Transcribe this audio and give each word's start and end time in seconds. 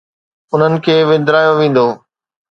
انهن 0.53 0.73
کي 0.85 0.95
وندرايو 1.09 1.53
ويندو 1.57 1.87